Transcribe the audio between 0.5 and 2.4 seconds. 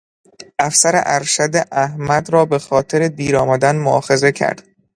افسر ارشد احمد